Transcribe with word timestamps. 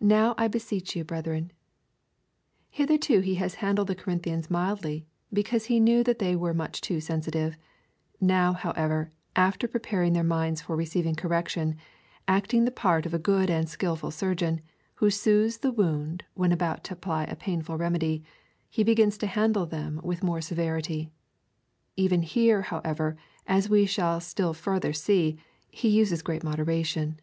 Now 0.00 0.34
I 0.36 0.48
beseech 0.48 0.96
you, 0.96 1.04
brethren. 1.04 1.52
Hitherto 2.68 3.20
he 3.20 3.36
has 3.36 3.54
handled 3.62 3.86
the 3.86 3.94
Corinthians 3.94 4.50
mildly, 4.50 5.06
because 5.32 5.66
he 5.66 5.78
knew 5.78 6.02
that 6.02 6.18
they 6.18 6.34
were 6.34 6.52
much 6.52 6.80
too 6.80 7.00
sensitive. 7.00 7.56
Now, 8.20 8.52
however, 8.52 9.12
after 9.36 9.68
preparing 9.68 10.12
their 10.12 10.24
minds 10.24 10.60
for 10.62 10.74
receiving 10.74 11.14
correction, 11.14 11.76
acting 12.26 12.64
the 12.64 12.72
part 12.72 13.06
of 13.06 13.14
a 13.14 13.18
good 13.20 13.48
and 13.48 13.68
skilful 13.68 14.10
surgeon, 14.10 14.60
who 14.96 15.08
soothes 15.08 15.58
the 15.58 15.70
wound 15.70 16.24
when 16.34 16.50
about 16.50 16.82
to 16.86 16.94
apply 16.94 17.22
a 17.26 17.36
painful 17.36 17.78
remedy, 17.78 18.24
he 18.68 18.82
begins 18.82 19.16
to 19.18 19.28
handle 19.28 19.66
them 19.66 20.00
with 20.02 20.20
more 20.24 20.40
severity. 20.40 21.12
Even 21.94 22.22
here, 22.22 22.62
however, 22.62 23.16
as 23.46 23.70
we 23.70 23.86
shall 23.86 24.18
still 24.20 24.52
farther 24.52 24.92
see, 24.92 25.38
he 25.70 25.88
uses 25.88 26.22
great 26.22 26.42
moderation. 26.42 27.20